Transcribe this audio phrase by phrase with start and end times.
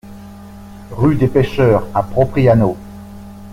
[0.89, 2.75] Rue des Pecheurs à Propriano